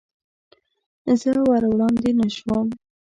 [1.21, 2.67] زه ور وړاندې نه شوم.